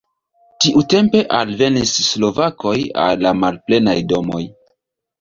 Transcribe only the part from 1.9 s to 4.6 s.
slovakoj al la malplenaj domoj.